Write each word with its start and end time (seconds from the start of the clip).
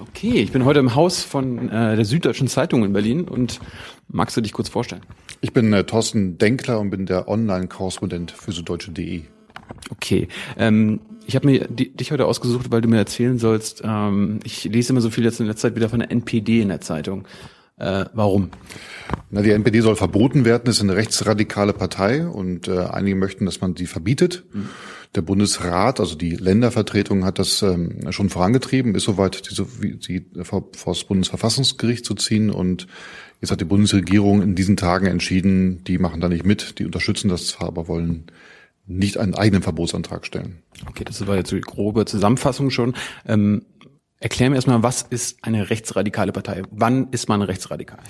Okay, 0.00 0.40
ich 0.40 0.50
bin 0.50 0.64
heute 0.64 0.80
im 0.80 0.94
Haus 0.94 1.22
von 1.22 1.68
äh, 1.68 1.94
der 1.94 2.04
Süddeutschen 2.06 2.48
Zeitung 2.48 2.84
in 2.84 2.92
Berlin 2.92 3.24
und 3.24 3.60
magst 4.08 4.34
du 4.36 4.40
dich 4.40 4.52
kurz 4.52 4.70
vorstellen? 4.70 5.02
Ich 5.42 5.52
bin 5.52 5.72
äh, 5.72 5.84
Thorsten 5.84 6.38
Denkler 6.38 6.80
und 6.80 6.90
bin 6.90 7.04
der 7.04 7.28
Online-Korrespondent 7.28 8.30
für 8.30 8.52
süddeutsche.de. 8.52 9.22
Okay, 9.90 10.28
ähm, 10.56 11.00
ich 11.26 11.36
habe 11.36 11.46
mir 11.46 11.68
die, 11.68 11.94
dich 11.94 12.12
heute 12.12 12.26
ausgesucht, 12.26 12.70
weil 12.70 12.80
du 12.80 12.88
mir 12.88 12.96
erzählen 12.96 13.38
sollst, 13.38 13.82
ähm, 13.84 14.40
ich 14.42 14.64
lese 14.64 14.92
immer 14.92 15.02
so 15.02 15.10
viel 15.10 15.24
jetzt 15.24 15.38
in 15.38 15.46
letzter 15.46 15.68
Zeit 15.68 15.76
wieder 15.76 15.90
von 15.90 16.00
der 16.00 16.10
NPD 16.10 16.62
in 16.62 16.68
der 16.68 16.80
Zeitung. 16.80 17.26
Äh, 17.80 18.04
warum? 18.12 18.50
Na, 19.30 19.42
die 19.42 19.50
NPD 19.50 19.80
soll 19.80 19.96
verboten 19.96 20.44
werden, 20.44 20.68
ist 20.68 20.80
eine 20.80 20.96
rechtsradikale 20.96 21.72
Partei 21.72 22.26
und 22.26 22.68
äh, 22.68 22.78
einige 22.78 23.16
möchten, 23.16 23.46
dass 23.46 23.60
man 23.60 23.74
sie 23.74 23.86
verbietet. 23.86 24.44
Mhm. 24.52 24.68
Der 25.14 25.22
Bundesrat, 25.22 25.98
also 25.98 26.14
die 26.14 26.36
Ländervertretung, 26.36 27.24
hat 27.24 27.38
das 27.38 27.62
ähm, 27.62 28.12
schon 28.12 28.28
vorangetrieben, 28.28 28.94
ist 28.94 29.04
soweit, 29.04 29.42
die, 29.82 29.96
die 29.98 30.44
vor, 30.44 30.68
vor 30.76 30.94
das 30.94 31.04
Bundesverfassungsgericht 31.04 32.04
zu 32.04 32.14
ziehen 32.14 32.50
und 32.50 32.86
jetzt 33.40 33.50
hat 33.50 33.60
die 33.60 33.64
Bundesregierung 33.64 34.42
in 34.42 34.54
diesen 34.54 34.76
Tagen 34.76 35.06
entschieden, 35.06 35.82
die 35.84 35.98
machen 35.98 36.20
da 36.20 36.28
nicht 36.28 36.44
mit, 36.44 36.78
die 36.78 36.84
unterstützen 36.84 37.28
das 37.28 37.46
zwar, 37.46 37.68
aber 37.68 37.88
wollen 37.88 38.26
nicht 38.86 39.18
einen 39.18 39.34
eigenen 39.34 39.62
Verbotsantrag 39.62 40.26
stellen. 40.26 40.62
Okay, 40.88 41.04
das 41.04 41.26
war 41.26 41.36
jetzt 41.36 41.52
die 41.52 41.60
grobe 41.60 42.04
Zusammenfassung 42.04 42.70
schon. 42.70 42.94
Ähm, 43.26 43.62
Erklär 44.22 44.50
mir 44.50 44.56
erstmal, 44.56 44.82
was 44.82 45.00
ist 45.00 45.38
eine 45.40 45.70
rechtsradikale 45.70 46.30
Partei? 46.32 46.60
Wann 46.70 47.08
ist 47.10 47.30
man 47.30 47.40
rechtsradikal? 47.40 48.00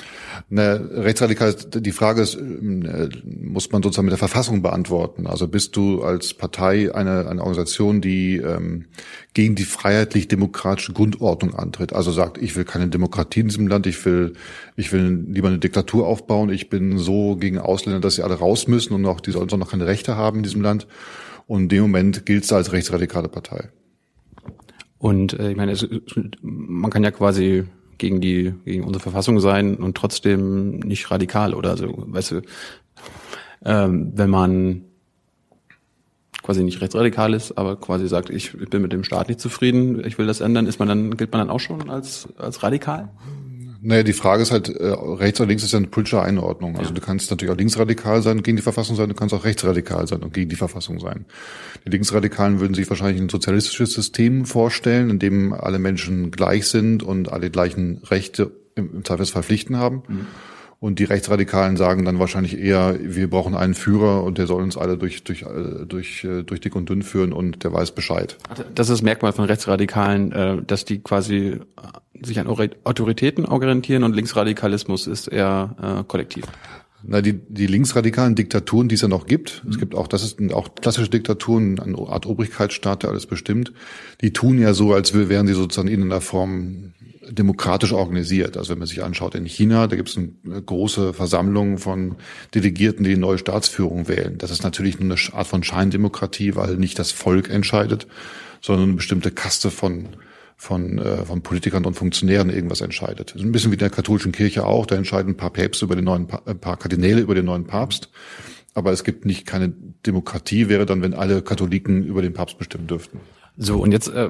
Ne, 0.49 0.91
rechtsradikal, 0.93 1.55
die 1.55 1.93
Frage 1.93 2.23
ist, 2.23 2.35
äh, 2.35 3.09
muss 3.25 3.71
man 3.71 3.81
sozusagen 3.81 4.07
mit 4.07 4.11
der 4.11 4.19
Verfassung 4.19 4.61
beantworten. 4.61 5.29
Also 5.29 5.47
bist 5.47 5.77
du 5.77 6.03
als 6.03 6.35
Partei 6.35 6.93
eine, 6.93 7.29
eine 7.29 7.41
Organisation, 7.43 8.01
die 8.01 8.39
ähm, 8.39 8.87
gegen 9.35 9.55
die 9.55 9.63
freiheitlich-demokratische 9.63 10.95
Grundordnung 10.95 11.55
antritt. 11.55 11.93
Also 11.93 12.11
sagt, 12.11 12.39
ich 12.39 12.57
will 12.57 12.65
keine 12.65 12.89
Demokratie 12.89 13.41
in 13.41 13.47
diesem 13.47 13.69
Land, 13.69 13.87
ich 13.87 14.05
will, 14.05 14.33
ich 14.75 14.93
will 14.93 15.27
lieber 15.29 15.47
eine 15.47 15.61
Diktatur 15.61 16.09
aufbauen, 16.09 16.51
ich 16.51 16.69
bin 16.69 16.99
so 16.99 17.37
gegen 17.37 17.61
Ausländer, 17.61 18.01
dass 18.01 18.17
sie 18.17 18.25
alle 18.25 18.35
raus 18.35 18.67
müssen 18.67 18.95
und 18.95 19.07
auch, 19.07 19.21
die 19.21 19.31
sollen 19.31 19.47
noch 19.47 19.71
keine 19.71 19.87
Rechte 19.87 20.17
haben 20.17 20.39
in 20.39 20.43
diesem 20.43 20.63
Land. 20.63 20.89
Und 21.47 21.63
in 21.63 21.69
dem 21.69 21.83
Moment 21.83 22.27
gilt 22.27 22.43
es 22.43 22.53
als 22.53 22.73
rechtsradikale 22.73 23.29
Partei. 23.29 23.69
Und 25.01 25.33
äh, 25.33 25.51
ich 25.51 25.57
meine, 25.57 25.73
es, 25.73 25.89
man 26.43 26.91
kann 26.91 27.03
ja 27.03 27.11
quasi 27.11 27.65
gegen 27.97 28.21
die 28.21 28.55
gegen 28.65 28.85
unsere 28.85 29.03
Verfassung 29.03 29.41
sein 29.41 29.77
und 29.77 29.97
trotzdem 29.97 30.79
nicht 30.81 31.11
radikal 31.11 31.55
oder 31.55 31.77
so, 31.77 32.05
weißt 32.07 32.31
du, 32.33 32.43
ähm, 33.65 34.13
wenn 34.15 34.31
man 34.31 34.85
quasi 36.43 36.63
nicht 36.63 36.81
rechtsradikal 36.81 37.35
ist, 37.35 37.57
aber 37.57 37.77
quasi 37.77 38.09
sagt, 38.09 38.31
ich 38.31 38.53
bin 38.53 38.83
mit 38.83 38.93
dem 38.93 39.05
Staat 39.05 39.29
nicht 39.29 39.41
zufrieden, 39.41 40.05
ich 40.05 40.19
will 40.19 40.27
das 40.27 40.41
ändern, 40.41 40.67
ist 40.67 40.79
man 40.79 40.89
dann 40.89 41.17
gilt 41.17 41.33
man 41.33 41.41
dann 41.41 41.51
auch 41.51 41.61
schon 41.61 41.89
als 41.89 42.29
als 42.37 42.63
radikal? 42.63 43.09
Naja, 43.83 44.03
die 44.03 44.13
Frage 44.13 44.43
ist 44.43 44.51
halt, 44.51 44.69
äh, 44.69 44.89
rechts 44.89 45.41
oder 45.41 45.49
links 45.49 45.63
ist 45.63 45.73
ja 45.73 45.79
eine 45.79 45.87
politische 45.87 46.21
Einordnung. 46.21 46.77
Also 46.77 46.91
ja. 46.91 46.95
du 46.95 47.01
kannst 47.01 47.31
natürlich 47.31 47.53
auch 47.53 47.59
linksradikal 47.59 48.21
sein 48.23 48.39
und 48.39 48.43
gegen 48.43 48.57
die 48.57 48.63
Verfassung 48.63 48.95
sein, 48.95 49.09
du 49.09 49.15
kannst 49.15 49.35
auch 49.35 49.45
rechtsradikal 49.45 50.07
sein 50.07 50.23
und 50.23 50.35
gegen 50.35 50.51
die 50.51 50.57
Verfassung 50.57 51.01
sein. 51.01 51.25
Die 51.87 51.91
Linksradikalen 51.91 52.61
würden 52.61 52.75
sich 52.75 52.89
wahrscheinlich 52.91 53.23
ein 53.23 53.31
sozialistisches 53.31 53.93
System 53.93 54.45
vorstellen, 54.45 55.09
in 55.09 55.19
dem 55.19 55.55
alle 55.55 55.79
Menschen 55.79 56.31
gleich 56.31 56.67
sind 56.67 57.03
und 57.03 57.33
alle 57.33 57.51
gleichen 57.51 58.03
Rechte 58.05 58.51
im, 58.75 58.97
im 58.97 59.05
Zweifelsfall 59.05 59.43
Pflichten 59.43 59.77
haben. 59.77 60.03
Mhm. 60.09 60.27
Und 60.81 60.99
die 60.99 61.05
Rechtsradikalen 61.05 61.77
sagen 61.77 62.07
dann 62.07 62.19
wahrscheinlich 62.19 62.59
eher, 62.59 62.97
wir 62.99 63.29
brauchen 63.29 63.55
einen 63.55 63.75
Führer 63.75 64.25
und 64.25 64.39
der 64.39 64.47
soll 64.47 64.63
uns 64.63 64.79
alle 64.79 64.97
durch, 64.97 65.23
durch, 65.25 65.43
äh, 65.43 65.85
durch, 65.87 66.25
äh, 66.25 66.43
durch 66.43 66.61
dick 66.61 66.75
und 66.75 66.89
dünn 66.89 67.03
führen 67.03 67.35
und 67.35 67.65
der 67.65 67.73
weiß 67.75 67.93
Bescheid. 67.93 68.39
Das 68.75 68.89
ist 68.89 68.95
das 68.95 69.03
Merkmal 69.03 69.35
von 69.35 69.45
Rechtsradikalen, 69.45 70.33
äh, 70.33 70.63
dass 70.67 70.87
die 70.87 71.01
quasi 71.01 71.61
sich 72.23 72.41
an 72.41 72.47
Autoritäten 72.49 73.45
orientieren 73.45 74.05
und 74.05 74.15
Linksradikalismus 74.15 75.07
ist 75.07 75.29
eher 75.29 76.05
kollektiv. 76.07 76.45
Na, 77.03 77.23
die, 77.23 77.33
die 77.33 77.67
linksradikalen 77.67 78.35
Diktaturen, 78.35 78.89
die 78.89 78.95
es 78.95 79.01
ja 79.01 79.09
noch 79.09 79.27
gibt, 79.27 79.63
mhm. 79.65 79.71
es 79.71 79.79
gibt 79.79 79.95
auch, 79.95 80.07
das 80.07 80.23
ist 80.23 80.53
auch 80.53 80.75
klassische 80.75 81.09
Diktaturen, 81.09 81.79
eine 81.79 81.97
Art 81.97 82.27
Obrigkeitsstaat, 82.27 83.03
der 83.03 83.11
alles 83.11 83.27
bestimmt, 83.27 83.73
die 84.21 84.33
tun 84.33 84.59
ja 84.59 84.75
so, 84.75 84.93
als 84.93 85.15
wären 85.15 85.47
sie 85.47 85.55
sozusagen 85.55 85.89
in 85.89 86.03
einer 86.03 86.21
Form 86.21 86.93
demokratisch 87.31 87.93
organisiert. 87.93 88.57
Also 88.57 88.71
wenn 88.71 88.79
man 88.79 88.89
sich 88.89 89.03
anschaut 89.03 89.35
in 89.35 89.45
China, 89.47 89.87
da 89.87 89.97
gibt 89.97 90.09
es 90.09 90.17
eine 90.17 90.63
große 90.63 91.13
Versammlung 91.13 91.79
von 91.79 92.17
Delegierten, 92.55 93.05
die 93.05 93.17
neue 93.17 93.39
Staatsführung 93.39 94.09
wählen. 94.09 94.39
Das 94.39 94.51
ist 94.51 94.63
natürlich 94.63 94.99
nur 94.99 95.17
eine 95.17 95.35
Art 95.35 95.47
von 95.47 95.63
Scheindemokratie, 95.63 96.57
weil 96.57 96.77
nicht 96.77 96.99
das 96.99 97.13
Volk 97.13 97.51
entscheidet, 97.51 98.07
sondern 98.61 98.89
eine 98.89 98.97
bestimmte 98.97 99.31
Kaste 99.31 99.71
von 99.71 100.09
von, 100.57 100.99
äh, 100.99 101.25
von 101.25 101.41
Politikern 101.41 101.87
und 101.87 101.95
Funktionären 101.95 102.51
irgendwas 102.51 102.83
entscheidet. 102.83 103.35
Ein 103.35 103.51
bisschen 103.51 103.71
wie 103.71 103.77
in 103.77 103.79
der 103.79 103.89
katholischen 103.89 104.31
Kirche 104.31 104.67
auch, 104.67 104.85
da 104.85 104.95
entscheiden 104.95 105.33
ein 105.33 105.37
paar 105.39 105.49
Päpste 105.49 105.87
über 105.87 105.97
den 105.97 106.05
neuen, 106.05 106.29
ein 106.45 106.59
paar 106.59 106.77
Kardinäle 106.77 107.23
über 107.23 107.35
den 107.35 107.47
neuen 107.47 107.65
Papst. 107.65 108.11
Aber 108.75 108.93
es 108.93 109.03
gibt 109.03 109.25
nicht 109.25 109.47
keine 109.47 109.73
Demokratie, 110.05 110.69
wäre 110.69 110.85
dann, 110.85 111.01
wenn 111.01 111.15
alle 111.15 111.41
Katholiken 111.41 112.05
über 112.05 112.21
den 112.21 112.35
Papst 112.35 112.59
bestimmen 112.59 112.87
dürften. 112.87 113.21
So, 113.57 113.79
und 113.79 113.93
jetzt, 113.93 114.09
äh, 114.09 114.29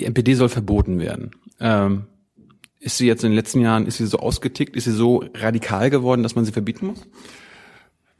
die 0.00 0.06
NPD 0.06 0.34
soll 0.34 0.48
verboten 0.48 0.98
werden. 0.98 1.30
Ähm, 1.60 2.06
ist 2.80 2.98
sie 2.98 3.06
jetzt 3.06 3.24
in 3.24 3.30
den 3.30 3.36
letzten 3.36 3.60
Jahren, 3.60 3.86
ist 3.86 3.98
sie 3.98 4.06
so 4.06 4.18
ausgetickt, 4.18 4.76
ist 4.76 4.84
sie 4.84 4.92
so 4.92 5.24
radikal 5.34 5.90
geworden, 5.90 6.22
dass 6.22 6.34
man 6.34 6.44
sie 6.44 6.52
verbieten 6.52 6.86
muss? 6.86 7.06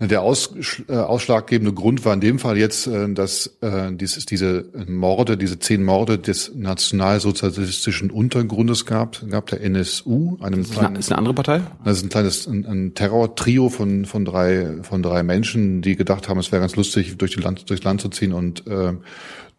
Der 0.00 0.22
aus, 0.22 0.54
äh, 0.88 0.94
ausschlaggebende 0.94 1.72
Grund 1.72 2.04
war 2.04 2.14
in 2.14 2.20
dem 2.20 2.38
Fall 2.38 2.56
jetzt, 2.56 2.86
äh, 2.86 3.12
dass 3.12 3.58
äh, 3.62 3.92
dieses, 3.92 4.26
diese 4.26 4.70
Morde, 4.86 5.36
diese 5.36 5.58
zehn 5.58 5.82
Morde 5.82 6.18
des 6.18 6.52
nationalsozialistischen 6.54 8.12
Untergrundes 8.12 8.86
gab, 8.86 9.28
gab 9.28 9.46
der 9.46 9.60
NSU, 9.60 10.38
einem 10.40 10.60
das 10.60 10.68
ist, 10.68 10.72
kleinen, 10.74 10.86
eine, 10.86 10.98
ist 11.00 11.10
eine 11.10 11.18
andere 11.18 11.34
Partei? 11.34 11.62
Das 11.84 11.96
ist 11.96 12.04
ein 12.04 12.10
kleines 12.10 12.46
ein, 12.46 12.64
ein 12.64 12.94
Terrortrio 12.94 13.70
von 13.70 14.04
von 14.04 14.24
drei 14.24 14.82
von 14.82 15.02
drei 15.02 15.24
Menschen, 15.24 15.82
die 15.82 15.96
gedacht 15.96 16.28
haben, 16.28 16.38
es 16.38 16.52
wäre 16.52 16.60
ganz 16.60 16.76
lustig, 16.76 17.18
durch 17.18 17.34
die 17.34 17.40
Land 17.40 17.68
durchs 17.68 17.82
Land 17.82 18.00
zu 18.00 18.08
ziehen 18.08 18.32
und 18.32 18.68
äh, 18.68 18.92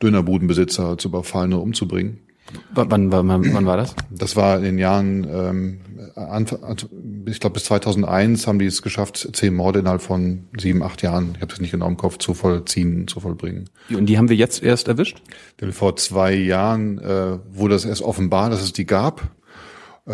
Dönerbudenbesitzer 0.01 0.97
zu 0.97 1.09
überfallen 1.09 1.51
und 1.51 1.59
umzubringen. 1.59 2.19
Wann, 2.73 3.11
wann, 3.11 3.53
wann 3.53 3.65
war 3.65 3.77
das? 3.77 3.95
Das 4.09 4.35
war 4.35 4.57
in 4.57 4.63
den 4.63 4.77
Jahren, 4.77 5.27
ähm, 5.29 5.79
ich 7.25 7.39
glaube 7.39 7.53
bis 7.53 7.65
2001 7.65 8.47
haben 8.47 8.59
die 8.59 8.65
es 8.65 8.81
geschafft, 8.81 9.29
zehn 9.33 9.53
Morde 9.53 9.79
innerhalb 9.79 10.01
von 10.01 10.47
sieben, 10.57 10.83
acht 10.83 11.01
Jahren, 11.01 11.33
ich 11.35 11.41
habe 11.41 11.53
es 11.53 11.59
nicht 11.59 11.71
genau 11.71 11.87
im 11.87 11.97
Kopf, 11.97 12.17
zu 12.17 12.33
vollziehen, 12.33 13.07
zu 13.07 13.19
vollbringen. 13.19 13.69
Und 13.89 14.07
die 14.07 14.17
haben 14.17 14.29
wir 14.29 14.35
jetzt 14.35 14.63
erst 14.63 14.87
erwischt? 14.87 15.21
Denn 15.61 15.71
vor 15.71 15.95
zwei 15.95 16.33
Jahren 16.33 16.99
äh, 16.99 17.37
wurde 17.51 17.73
das 17.73 17.85
erst 17.85 18.01
offenbar, 18.01 18.49
dass 18.49 18.61
es 18.61 18.73
die 18.73 18.85
gab 18.85 19.29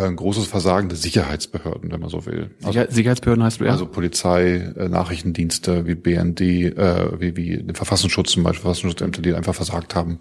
ein 0.03 0.15
großes 0.15 0.47
Versagen 0.47 0.89
der 0.89 0.97
Sicherheitsbehörden, 0.97 1.91
wenn 1.91 2.01
man 2.01 2.09
so 2.09 2.25
will. 2.25 2.51
Also, 2.63 2.81
Sicherheitsbehörden 2.89 3.43
heißt 3.43 3.61
wer? 3.61 3.71
Also 3.71 3.85
Polizei, 3.85 4.73
äh, 4.77 4.89
Nachrichtendienste 4.89 5.87
wie 5.87 5.95
BND, 5.95 6.41
äh, 6.41 7.19
wie, 7.19 7.37
wie 7.37 7.57
den 7.57 7.75
Verfassungsschutz 7.75 8.31
zum 8.31 8.43
Beispiel, 8.43 8.61
Verfassungsschutzämter, 8.61 9.21
die 9.21 9.33
einfach 9.33 9.55
versagt 9.55 9.95
haben 9.95 10.19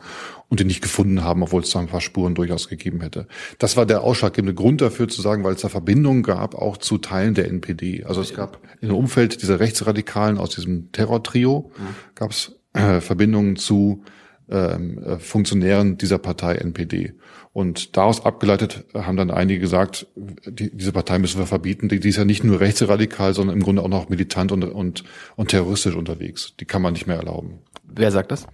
und 0.49 0.61
die 0.61 0.65
nicht 0.65 0.81
gefunden 0.81 1.25
haben, 1.25 1.43
obwohl 1.43 1.63
es 1.63 1.71
da 1.71 1.81
ein 1.81 1.89
paar 1.89 2.01
Spuren 2.01 2.35
durchaus 2.35 2.69
gegeben 2.69 3.01
hätte. 3.01 3.27
Das 3.59 3.77
war 3.77 3.85
der 3.85 4.03
ausschlaggebende 4.03 4.55
Grund 4.55 4.81
dafür 4.81 5.09
zu 5.09 5.21
sagen, 5.23 5.43
weil 5.43 5.55
es 5.55 5.63
da 5.63 5.69
Verbindungen 5.69 6.23
gab, 6.23 6.55
auch 6.55 6.77
zu 6.77 6.99
Teilen 6.99 7.35
der 7.35 7.49
NPD. 7.49 8.05
Also 8.05 8.21
es 8.21 8.35
gab 8.35 8.61
im 8.81 8.95
Umfeld 8.95 9.43
dieser 9.43 9.59
Rechtsradikalen 9.59 10.39
aus 10.39 10.51
diesem 10.51 10.93
Terrortrio, 10.93 11.73
mhm. 11.77 11.95
gab 12.15 12.31
es 12.31 12.53
äh, 12.75 13.01
Verbindungen 13.01 13.57
zu 13.57 14.05
ähm, 14.51 14.99
äh, 14.99 15.19
Funktionären 15.19 15.97
dieser 15.99 16.19
Partei 16.19 16.57
NPD. 16.57 17.15
Und 17.53 17.97
daraus 17.97 18.25
abgeleitet 18.25 18.85
haben 18.95 19.17
dann 19.17 19.31
einige 19.31 19.61
gesagt, 19.61 20.09
die, 20.17 20.77
diese 20.77 20.93
Partei 20.93 21.19
müssen 21.19 21.39
wir 21.39 21.47
verbieten. 21.47 21.89
Die, 21.89 22.01
die 22.01 22.09
ist 22.09 22.17
ja 22.17 22.25
nicht 22.25 22.43
nur 22.43 22.61
rechtsradikal, 22.61 23.33
sondern 23.33 23.57
im 23.57 23.63
Grunde 23.63 23.83
auch 23.83 23.89
noch 23.89 24.09
militant 24.09 24.51
und, 24.51 24.65
und, 24.65 25.05
und 25.37 25.51
terroristisch 25.51 25.95
unterwegs. 25.95 26.55
Die 26.59 26.65
kann 26.65 26.83
man 26.83 26.95
nicht 26.95 27.07
mehr 27.07 27.17
erlauben. 27.17 27.61
Wer 27.85 28.11
sagt 28.11 28.33
das? 28.33 28.47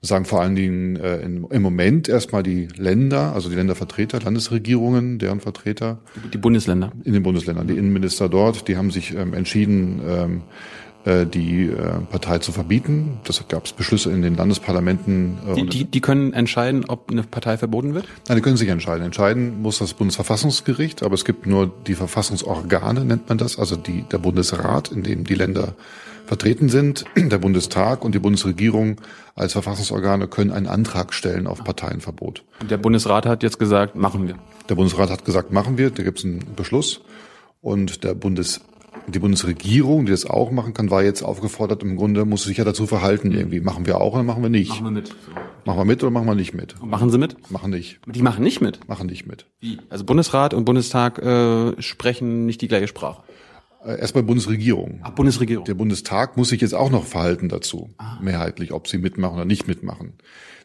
Das 0.00 0.10
sagen 0.10 0.26
vor 0.26 0.42
allen 0.42 0.54
Dingen 0.54 0.96
äh, 0.96 1.20
in, 1.22 1.44
im 1.44 1.62
Moment 1.62 2.10
erstmal 2.10 2.42
die 2.42 2.68
Länder, 2.76 3.32
also 3.34 3.48
die 3.48 3.54
Ländervertreter, 3.54 4.20
Landesregierungen, 4.20 5.18
deren 5.18 5.40
Vertreter. 5.40 6.00
Die 6.34 6.36
Bundesländer. 6.36 6.92
In 7.04 7.14
den 7.14 7.22
Bundesländern. 7.22 7.66
Die 7.66 7.78
Innenminister 7.78 8.28
dort, 8.28 8.68
die 8.68 8.76
haben 8.76 8.90
sich 8.90 9.14
ähm, 9.14 9.32
entschieden, 9.32 10.02
ähm, 10.06 10.42
äh, 10.42 10.44
die 11.04 11.66
äh, 11.66 12.00
Partei 12.10 12.38
zu 12.38 12.50
verbieten. 12.52 13.18
Das 13.24 13.46
gab 13.48 13.66
es 13.66 13.72
Beschlüsse 13.72 14.10
in 14.10 14.22
den 14.22 14.36
Landesparlamenten. 14.36 15.38
Äh, 15.48 15.54
die, 15.54 15.66
die, 15.66 15.84
die 15.84 16.00
können 16.00 16.32
entscheiden, 16.32 16.86
ob 16.88 17.10
eine 17.10 17.22
Partei 17.22 17.58
verboten 17.58 17.94
wird? 17.94 18.06
Nein, 18.28 18.36
die 18.36 18.42
können 18.42 18.56
sich 18.56 18.68
entscheiden. 18.68 19.04
Entscheiden 19.04 19.60
muss 19.60 19.78
das 19.78 19.92
Bundesverfassungsgericht, 19.94 21.02
aber 21.02 21.14
es 21.14 21.24
gibt 21.24 21.46
nur 21.46 21.70
die 21.86 21.94
Verfassungsorgane, 21.94 23.04
nennt 23.04 23.28
man 23.28 23.36
das, 23.36 23.58
also 23.58 23.76
die, 23.76 24.02
der 24.02 24.18
Bundesrat, 24.18 24.92
in 24.92 25.02
dem 25.02 25.24
die 25.24 25.34
Länder 25.34 25.74
vertreten 26.26 26.68
sind. 26.68 27.04
Der 27.16 27.38
Bundestag 27.38 28.04
und 28.04 28.14
die 28.14 28.18
Bundesregierung 28.18 29.00
als 29.34 29.52
Verfassungsorgane 29.52 30.26
können 30.28 30.52
einen 30.52 30.66
Antrag 30.66 31.12
stellen 31.12 31.46
auf 31.46 31.62
Parteienverbot. 31.64 32.44
Der 32.68 32.78
Bundesrat 32.78 33.26
hat 33.26 33.42
jetzt 33.42 33.58
gesagt, 33.58 33.94
machen 33.94 34.26
wir. 34.26 34.36
Der 34.68 34.74
Bundesrat 34.74 35.10
hat 35.10 35.24
gesagt, 35.24 35.52
machen 35.52 35.76
wir. 35.76 35.90
Da 35.90 36.02
gibt 36.02 36.18
es 36.18 36.24
einen 36.24 36.54
Beschluss. 36.56 37.02
Und 37.60 38.04
der 38.04 38.14
Bundes 38.14 38.60
Die 39.06 39.18
Bundesregierung, 39.18 40.06
die 40.06 40.12
das 40.12 40.24
auch 40.24 40.50
machen 40.50 40.72
kann, 40.72 40.90
war 40.90 41.02
jetzt 41.02 41.22
aufgefordert, 41.22 41.82
im 41.82 41.96
Grunde 41.96 42.24
muss 42.24 42.44
sich 42.44 42.56
ja 42.56 42.64
dazu 42.64 42.86
verhalten 42.86 43.32
irgendwie. 43.32 43.60
Machen 43.60 43.86
wir 43.86 44.00
auch 44.00 44.14
oder 44.14 44.22
machen 44.22 44.42
wir 44.42 44.48
nicht? 44.48 44.70
Machen 44.70 44.84
wir 44.84 44.90
mit. 44.90 45.08
So. 45.08 45.14
Machen 45.66 45.78
wir 45.78 45.84
mit 45.84 46.02
oder 46.02 46.10
machen 46.10 46.26
wir 46.26 46.34
nicht 46.34 46.54
mit? 46.54 46.80
Und 46.80 46.90
machen 46.90 47.10
sie 47.10 47.18
mit? 47.18 47.50
Machen 47.50 47.70
nicht. 47.70 48.00
Die 48.06 48.22
machen 48.22 48.42
nicht 48.42 48.60
mit. 48.60 48.88
Machen 48.88 49.06
nicht 49.06 49.26
mit. 49.26 49.46
Wie? 49.60 49.78
Also 49.90 50.04
Bundesrat 50.04 50.54
und 50.54 50.64
Bundestag 50.64 51.18
äh, 51.18 51.80
sprechen 51.82 52.46
nicht 52.46 52.62
die 52.62 52.68
gleiche 52.68 52.88
Sprache. 52.88 53.22
Äh, 53.84 54.00
Erstmal 54.00 54.24
Bundesregierung. 54.24 55.00
Ach, 55.02 55.10
Bundesregierung. 55.10 55.64
Der 55.66 55.74
Bundestag 55.74 56.36
muss 56.36 56.48
sich 56.48 56.60
jetzt 56.60 56.74
auch 56.74 56.90
noch 56.90 57.04
verhalten 57.04 57.48
dazu, 57.48 57.90
mehrheitlich, 58.22 58.72
ob 58.72 58.88
sie 58.88 58.98
mitmachen 58.98 59.34
oder 59.36 59.44
nicht 59.44 59.68
mitmachen. 59.68 60.14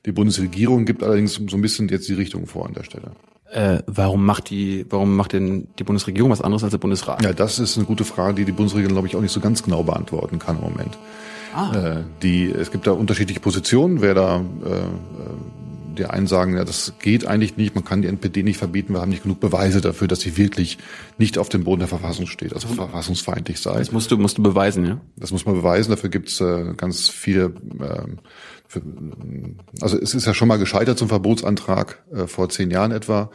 Die 0.06 0.14
Bundesregierung 0.14 0.86
gibt 0.86 1.04
allerdings 1.04 1.34
so 1.34 1.58
ein 1.58 1.62
bisschen 1.62 1.90
jetzt 1.90 2.08
die 2.08 2.14
Richtung 2.14 2.46
vor 2.46 2.66
an 2.66 2.74
der 2.74 2.84
Stelle. 2.84 3.12
Äh, 3.52 3.80
warum 3.88 4.26
macht 4.26 4.52
die, 4.52 4.86
warum 4.90 5.16
macht 5.16 5.34
denn 5.34 5.68
die 5.80 5.84
Bundesregierung 5.84 6.30
was 6.30 6.42
anderes 6.42 6.64
als 6.64 6.72
der 6.72 6.78
Bundesrat? 6.78 7.24
Ja, 7.24 7.34
das 7.34 7.58
ist 7.58 7.78
eine 7.78 7.86
gute 7.86 8.04
Frage, 8.04 8.36
die 8.36 8.46
die 8.46 8.52
Bundesregierung, 8.52 8.94
glaube 8.94 9.08
ich, 9.08 9.16
auch 9.16 9.22
nicht 9.22 9.32
so 9.32 9.40
ganz 9.40 9.64
genau 9.64 9.82
beantworten 9.84 10.38
kann 10.38 10.58
im 10.58 10.64
Moment. 10.64 10.98
Ah. 11.54 11.72
Äh, 11.74 12.04
die, 12.22 12.46
es 12.46 12.72
gibt 12.72 12.86
da 12.86 12.92
unterschiedliche 12.92 13.40
Positionen, 13.40 14.02
wer 14.02 14.14
da, 14.14 14.38
äh, 14.38 14.40
äh, 14.40 14.82
die 16.00 16.06
einen 16.06 16.28
sagen, 16.28 16.56
ja, 16.56 16.66
das 16.66 16.94
geht 17.00 17.28
eigentlich 17.28 17.58
nicht, 17.58 17.76
man 17.76 17.84
kann 17.84 18.02
die 18.02 18.08
NPD 18.08 18.44
nicht 18.44 18.58
verbieten, 18.58 18.94
wir 18.94 19.02
haben 19.02 19.10
nicht 19.10 19.24
genug 19.24 19.40
Beweise 19.40 19.82
dafür, 19.82 20.08
dass 20.08 20.22
sie 20.22 20.38
wirklich 20.38 20.78
nicht 21.18 21.38
auf 21.38 21.50
dem 21.50 21.64
Boden 21.64 21.80
der 21.80 21.88
Verfassung 21.88 22.28
steht, 22.28 22.54
also 22.54 22.68
verfassungsfeindlich 22.68 23.60
sei. 23.60 23.78
Das 23.78 23.92
musst 23.92 24.10
du, 24.12 24.18
musst 24.18 24.38
du 24.38 24.44
beweisen, 24.44 24.86
ja? 24.86 25.02
Das 25.16 25.32
muss 25.32 25.46
man 25.46 25.56
beweisen, 25.56 25.92
dafür 25.92 26.10
gibt's 26.10 26.42
äh, 26.42 26.74
ganz 26.76 27.10
viele, 27.10 27.54
ähm, 27.80 28.20
für, 28.68 28.82
also 29.82 30.00
es 30.00 30.16
ist 30.16 30.26
ja 30.26 30.34
schon 30.34 30.48
mal 30.48 30.58
gescheitert 30.58 30.98
zum 30.98 31.10
Verbotsantrag 31.10 32.04
äh, 32.14 32.28
vor 32.28 32.50
zehn 32.50 32.72
Jahren 32.72 32.92
etwa. 32.92 33.30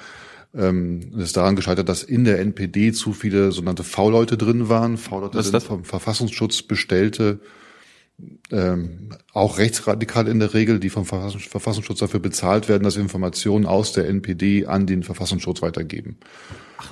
Ähm, 0.55 1.13
es 1.17 1.25
ist 1.25 1.37
daran 1.37 1.57
gescheitert, 1.57 1.89
dass 1.89 2.03
in 2.03 2.25
der 2.25 2.39
NPD 2.41 2.93
zu 2.93 3.13
viele 3.13 3.51
sogenannte 3.53 3.85
V-Leute 3.85 4.37
drin 4.37 4.69
waren. 4.69 4.97
V-Leute 4.97 5.43
sind 5.43 5.53
das? 5.53 5.65
vom 5.65 5.85
Verfassungsschutz 5.85 6.63
bestellte, 6.63 7.41
ähm, 8.51 9.11
auch 9.33 9.59
rechtsradikal 9.59 10.29
in 10.29 10.39
der 10.39 10.55
Regel, 10.55 10.79
die 10.79 10.91
vom 10.91 11.05
Verfassungs- 11.05 11.49
Verfassungsschutz 11.49 11.99
dafür 11.99 12.21
bezahlt 12.21 12.69
werden, 12.69 12.85
dass 12.85 12.95
sie 12.95 13.01
Informationen 13.01 13.67
aus 13.67 13.93
der 13.93 14.09
NPD 14.09 14.67
an 14.67 14.87
den 14.87 15.03
Verfassungsschutz 15.03 15.63
weitergeben. 15.63 16.19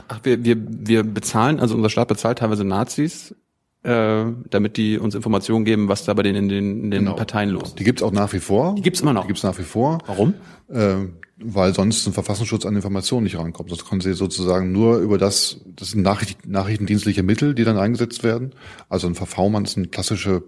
Ach, 0.09 0.21
wir, 0.25 0.45
wir, 0.45 0.57
wir 0.59 1.03
bezahlen, 1.05 1.61
also 1.61 1.75
unser 1.75 1.91
Staat 1.91 2.09
bezahlt 2.09 2.39
teilweise 2.39 2.65
Nazis, 2.65 3.35
äh, 3.85 4.25
damit 4.51 4.77
die 4.77 4.99
uns 4.99 5.15
Informationen 5.15 5.65
geben, 5.65 5.89
was 5.89 6.05
da 6.05 6.15
bei 6.15 6.23
denen 6.23 6.45
in 6.45 6.49
den, 6.49 6.85
in 6.85 6.91
den 6.91 7.05
Genau. 7.05 7.17
Parteien 7.17 7.51
los 7.51 7.69
ist. 7.71 7.79
Die 7.79 7.85
gibt's 7.85 8.03
auch 8.03 8.13
nach 8.13 8.33
wie 8.33 8.39
vor. 8.39 8.75
Die 8.77 8.83
gibt's 8.83 9.01
immer 9.01 9.13
noch. 9.13 9.23
Die 9.23 9.29
gibt's 9.29 9.43
nach 9.43 9.59
wie 9.59 9.65
vor. 9.65 9.99
Warum? 10.07 10.35
äh, 10.69 10.97
weil 11.45 11.75
sonst 11.75 12.07
ein 12.07 12.13
Verfassungsschutz 12.13 12.65
an 12.67 12.77
Informationen 12.77 13.25
nicht 13.25 13.37
rankommt. 13.37 13.69
Sonst 13.71 13.89
können 13.89 14.01
sie 14.01 14.13
sozusagen 14.13 14.71
nur 14.71 14.99
über 14.99 15.19
das, 15.19 15.61
das 15.75 15.91
sind 15.91 16.03
Nachricht, 16.03 16.47
nachrichtendienstliche 16.47 17.25
Mittel, 17.25 17.55
die 17.57 17.65
dann 17.65 17.79
eingesetzt 17.79 18.23
werden. 18.23 18.55
Also 18.89 19.09
ein 19.09 19.17
V-Mann 19.17 19.65
ist 19.65 19.77
ein 19.77 19.91
klassische, 19.91 20.45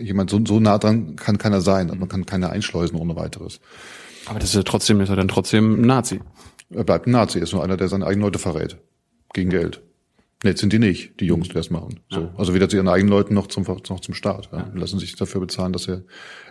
jemand 0.00 0.30
so, 0.30 0.40
so 0.46 0.58
nah 0.58 0.78
dran 0.78 1.16
kann 1.16 1.36
keiner 1.36 1.60
sein. 1.60 1.88
Man 1.98 2.08
kann 2.08 2.24
keine 2.24 2.48
einschleusen 2.48 2.98
ohne 2.98 3.14
weiteres. 3.14 3.60
Aber 4.24 4.38
das 4.38 4.50
ist 4.50 4.54
ja 4.56 4.62
trotzdem, 4.62 5.00
ist 5.02 5.10
er 5.10 5.16
dann 5.16 5.28
trotzdem 5.28 5.82
ein 5.82 5.86
Nazi. 5.86 6.20
Er 6.70 6.84
bleibt 6.84 7.06
ein 7.06 7.10
Nazi, 7.10 7.40
ist 7.40 7.52
nur 7.52 7.62
einer, 7.62 7.76
der 7.76 7.88
seine 7.88 8.06
eigenen 8.06 8.24
Leute 8.24 8.38
verrät. 8.38 8.78
Gegen 9.34 9.50
Geld. 9.50 9.82
Nee, 10.44 10.52
sind 10.54 10.72
die 10.72 10.78
nicht, 10.78 11.18
die 11.20 11.26
Jungs, 11.26 11.48
die 11.48 11.54
das 11.54 11.68
machen. 11.70 12.00
So. 12.10 12.30
Also 12.36 12.54
weder 12.54 12.68
zu 12.68 12.76
ihren 12.76 12.88
eigenen 12.88 13.10
Leuten 13.10 13.34
noch 13.34 13.48
zum, 13.48 13.64
noch 13.64 14.00
zum 14.00 14.14
Staat. 14.14 14.48
Ja. 14.52 14.70
Lassen 14.74 14.98
sich 15.00 15.16
dafür 15.16 15.40
bezahlen, 15.40 15.72
dass 15.72 15.82
sie 15.84 16.04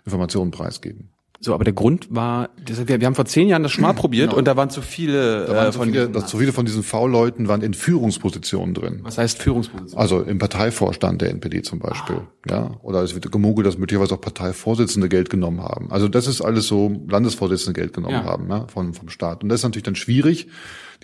Informationen 0.06 0.52
preisgeben. 0.52 1.10
So, 1.40 1.54
aber 1.54 1.64
der 1.64 1.74
Grund 1.74 2.08
war, 2.10 2.50
das- 2.66 2.88
wir, 2.88 3.00
haben 3.06 3.14
vor 3.14 3.26
zehn 3.26 3.48
Jahren 3.48 3.62
das 3.62 3.72
schon 3.72 3.84
mal 3.84 3.94
probiert 3.94 4.34
und 4.34 4.46
da 4.46 4.58
waren 4.58 4.72
zu 4.72 4.82
viele 4.82 5.46
Da 5.46 5.56
waren 5.56 5.68
äh, 5.68 5.72
von, 5.72 5.90
viele, 5.92 6.10
dass 6.10 6.26
zu 6.28 6.38
viele 6.40 6.52
von 6.52 6.66
diesen 6.66 6.82
V-Leuten 6.82 7.48
waren 7.48 7.62
in 7.62 7.76
Führungspositionen 7.76 8.74
drin. 8.74 9.00
was 9.04 9.20
heißt 9.20 9.42
Führungsposition? 9.42 10.02
Also 10.02 10.22
im 10.24 10.40
Parteivorstand 10.40 11.22
der 11.22 11.30
NPD 11.30 11.62
zum 11.62 11.78
Beispiel, 11.78 12.22
ja. 12.50 12.72
Oder 12.82 13.04
es 13.04 13.14
wird 13.14 13.32
gemogelt, 13.32 13.68
dass 13.68 13.78
möglicherweise 13.78 14.16
auch 14.16 14.22
Parteivorsitzende 14.22 15.10
Geld 15.10 15.30
genommen 15.30 15.62
haben. 15.62 15.92
Also 15.92 16.08
das 16.08 16.26
ist 16.26 16.42
alles 16.42 16.68
so 16.68 17.06
Landesvorsitzende 17.08 17.80
Geld 17.80 17.94
genommen 17.94 18.16
Ja. 18.16 18.24
haben, 18.26 18.50
ja, 18.50 18.66
vom, 18.68 18.96
vom 18.96 19.10
Staat. 19.10 19.44
Und 19.44 19.50
das 19.50 19.60
ist 19.60 19.64
natürlich 19.64 19.84
dann 19.84 19.96
schwierig. 19.96 20.48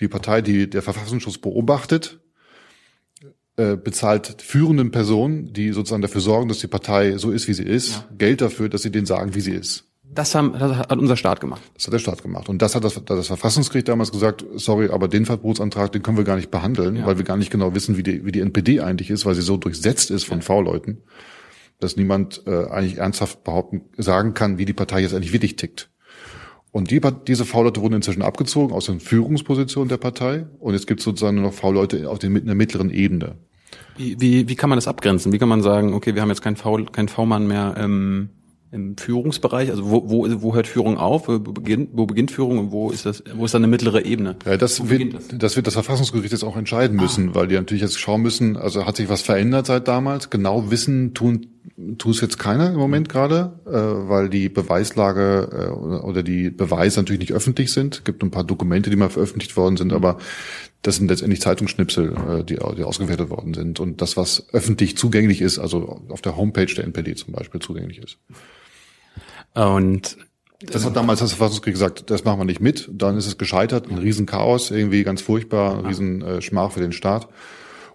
Die 0.00 0.08
Partei, 0.08 0.42
die 0.42 0.68
der 0.68 0.82
Verfassungsschutz 0.82 1.38
beobachtet, 1.38 2.18
äh, 3.56 3.76
bezahlt 3.76 4.42
führenden 4.42 4.90
Personen, 4.90 5.52
die 5.52 5.70
sozusagen 5.72 6.02
dafür 6.02 6.20
sorgen, 6.20 6.48
dass 6.48 6.58
die 6.58 6.66
Partei 6.66 7.16
so 7.18 7.30
ist, 7.30 7.46
wie 7.48 7.54
sie 7.54 7.62
ist, 7.64 8.04
Geld 8.18 8.40
dafür, 8.40 8.68
dass 8.68 8.82
sie 8.82 8.90
denen 8.90 9.06
sagen, 9.06 9.34
wie 9.34 9.40
sie 9.40 9.52
ist. 9.52 9.84
Das, 10.02 10.34
haben, 10.34 10.52
das 10.58 10.76
hat 10.76 10.92
unser 10.98 11.16
Staat 11.16 11.40
gemacht. 11.40 11.62
Das 11.74 11.86
hat 11.86 11.92
der 11.92 11.98
Staat 11.98 12.22
gemacht. 12.22 12.48
Und 12.48 12.62
das 12.62 12.74
hat 12.76 12.84
das, 12.84 13.00
das 13.04 13.26
Verfassungsgericht 13.26 13.88
damals 13.88 14.12
gesagt, 14.12 14.44
sorry, 14.54 14.88
aber 14.90 15.08
den 15.08 15.24
Verbotsantrag, 15.26 15.90
den 15.92 16.02
können 16.02 16.16
wir 16.16 16.24
gar 16.24 16.36
nicht 16.36 16.50
behandeln, 16.52 16.96
Ja. 16.96 17.06
weil 17.06 17.16
wir 17.18 17.24
gar 17.24 17.36
nicht 17.36 17.50
genau 17.50 17.74
wissen, 17.74 17.96
wie 17.96 18.04
die, 18.04 18.24
wie 18.24 18.30
die 18.30 18.40
NPD 18.40 18.80
eigentlich 18.80 19.10
ist, 19.10 19.26
weil 19.26 19.34
sie 19.34 19.42
so 19.42 19.56
durchsetzt 19.56 20.10
ist 20.10 20.24
von 20.24 20.40
V-Leuten, 20.42 21.02
dass 21.80 21.96
niemand 21.96 22.42
äh, 22.46 22.66
eigentlich 22.66 22.98
ernsthaft 22.98 23.42
behaupten, 23.42 23.82
sagen 23.96 24.34
kann, 24.34 24.58
wie 24.58 24.66
die 24.66 24.72
Partei 24.72 25.00
jetzt 25.00 25.14
eigentlich 25.14 25.32
wirklich 25.32 25.56
tickt. 25.56 25.90
Und 26.70 26.90
die, 26.90 27.00
diese 27.28 27.44
V-Leute 27.44 27.80
wurden 27.80 27.94
inzwischen 27.94 28.22
abgezogen 28.22 28.72
aus 28.74 28.86
den 28.86 28.98
Führungspositionen 28.98 29.88
der 29.88 29.96
Partei. 29.96 30.46
Und 30.58 30.74
jetzt 30.74 30.88
gibt 30.88 31.00
es 31.00 31.04
sozusagen 31.04 31.36
nur 31.36 31.44
noch 31.44 31.54
V-Leute 31.54 32.10
auf 32.10 32.18
den, 32.18 32.34
in 32.34 32.46
der 32.46 32.56
mittleren 32.56 32.90
Ebene. 32.90 33.36
Wie, 33.96 34.20
wie, 34.20 34.48
wie 34.48 34.56
kann 34.56 34.70
man 34.70 34.76
das 34.76 34.88
abgrenzen? 34.88 35.32
Wie 35.32 35.38
kann 35.38 35.48
man 35.48 35.62
sagen, 35.62 35.94
okay, 35.94 36.14
wir 36.14 36.22
haben 36.22 36.28
jetzt 36.28 36.42
keinen 36.42 36.56
V, 36.56 36.84
keinen 36.84 37.08
V-Mann 37.08 37.46
mehr 37.46 37.76
im, 37.78 38.30
im 38.72 38.96
Führungsbereich? 38.96 39.70
Also 39.70 39.90
wo, 39.90 40.08
wo, 40.08 40.26
wo 40.42 40.54
hört 40.54 40.66
Führung 40.66 40.98
auf? 40.98 41.28
Wo 41.28 41.38
beginnt, 41.38 41.90
wo 41.92 42.06
beginnt 42.06 42.30
Führung 42.30 42.58
und 42.58 42.72
wo 42.72 42.90
ist 42.90 43.06
das, 43.06 43.22
wo 43.34 43.44
ist 43.44 43.54
da 43.54 43.58
eine 43.58 43.66
mittlere 43.66 44.04
Ebene? 44.04 44.36
Ja, 44.44 44.56
das 44.56 44.88
wird, 44.88 45.14
das? 45.14 45.28
das? 45.28 45.56
wird 45.56 45.66
das 45.66 45.74
Verfassungsgericht 45.74 46.32
jetzt 46.32 46.44
auch 46.44 46.56
entscheiden 46.56 46.96
müssen, 46.96 47.34
weil 47.34 47.46
die 47.46 47.54
natürlich 47.54 47.82
jetzt 47.82 47.98
schauen 47.98 48.22
müssen, 48.22 48.56
also 48.56 48.86
hat 48.86 48.96
sich 48.96 49.08
was 49.08 49.22
verändert 49.22 49.66
seit 49.66 49.86
damals. 49.88 50.30
Genau 50.30 50.70
wissen 50.70 51.14
tun 51.14 51.53
tut 51.98 52.14
es 52.14 52.20
jetzt 52.20 52.38
keiner 52.38 52.70
im 52.70 52.76
Moment 52.76 53.08
gerade, 53.08 53.58
äh, 53.66 53.70
weil 54.08 54.28
die 54.28 54.48
Beweislage 54.48 55.48
äh, 55.52 55.70
oder, 55.70 56.22
die 56.22 56.50
Beweise 56.50 57.00
natürlich 57.00 57.20
nicht 57.20 57.32
öffentlich 57.32 57.72
sind. 57.72 57.96
Es 57.96 58.04
gibt 58.04 58.22
ein 58.22 58.30
paar 58.30 58.44
Dokumente, 58.44 58.90
die 58.90 58.96
mal 58.96 59.10
veröffentlicht 59.10 59.56
worden 59.56 59.76
sind, 59.76 59.92
aber 59.92 60.18
das 60.82 60.96
sind 60.96 61.08
letztendlich 61.08 61.40
Zeitungsschnipsel, 61.40 62.14
äh, 62.14 62.44
die, 62.44 62.56
die 62.76 62.84
ausgewertet 62.84 63.30
worden 63.30 63.54
sind. 63.54 63.80
Und 63.80 64.00
das, 64.02 64.16
was 64.16 64.46
öffentlich 64.52 64.96
zugänglich 64.96 65.40
ist, 65.40 65.58
also 65.58 66.02
auf 66.08 66.20
der 66.20 66.36
Homepage 66.36 66.72
der 66.72 66.84
NPD 66.84 67.14
zum 67.14 67.32
Beispiel 67.32 67.60
zugänglich 67.60 67.98
ist. 67.98 68.18
Und 69.54 70.16
Das 70.60 70.84
hat 70.84 70.96
damals 70.96 71.20
das 71.20 71.32
Verfassungsgericht 71.32 71.74
gesagt, 71.74 72.10
das 72.10 72.24
machen 72.24 72.40
wir 72.40 72.44
nicht 72.44 72.60
mit. 72.60 72.90
Dann 72.92 73.16
ist 73.16 73.26
es 73.26 73.38
gescheitert, 73.38 73.90
ein 73.90 73.98
Riesenchaos, 73.98 74.70
irgendwie 74.70 75.02
ganz 75.02 75.22
furchtbar, 75.22 75.78
ein 75.78 75.86
riesen 75.86 76.22
äh, 76.22 76.42
Schmach 76.42 76.72
für 76.72 76.80
den 76.80 76.92
Staat. 76.92 77.28